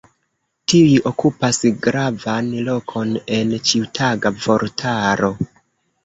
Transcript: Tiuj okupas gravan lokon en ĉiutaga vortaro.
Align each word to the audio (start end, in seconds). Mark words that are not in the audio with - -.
Tiuj 0.71 0.93
okupas 1.09 1.57
gravan 1.87 2.49
lokon 2.67 3.11
en 3.35 3.53
ĉiutaga 3.67 4.31
vortaro. 4.47 5.31